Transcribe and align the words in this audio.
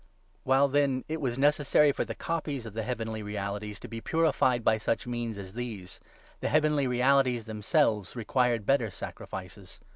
While, 0.41 0.67
then, 0.67 1.05
it 1.07 1.21
was 1.21 1.37
necessary 1.37 1.91
for 1.91 2.03
the 2.03 2.15
copies 2.15 2.65
of 2.65 2.73
23«• 2.73 2.73
regard. 2.73 2.73
the 2.73 2.87
heavenly 3.03 3.21
realities 3.21 3.79
to 3.81 3.87
be 3.87 4.01
purified 4.01 4.63
by 4.63 4.79
such 4.79 5.03
'Vrielrt!* 5.03 5.11
means 5.11 5.37
as 5.37 5.53
these, 5.53 5.99
the 6.39 6.49
heavenly 6.49 6.87
realities 6.87 7.45
themselves 7.45 8.15
required 8.15 8.65
better 8.65 8.89
sacrifices. 8.89 9.79